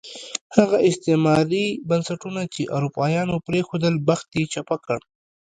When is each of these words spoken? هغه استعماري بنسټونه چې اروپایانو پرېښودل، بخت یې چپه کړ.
هغه 0.57 0.77
استعماري 0.89 1.65
بنسټونه 1.89 2.41
چې 2.53 2.61
اروپایانو 2.75 3.35
پرېښودل، 3.47 3.93
بخت 4.07 4.29
یې 4.37 4.43
چپه 4.53 4.77
کړ. 4.85 4.99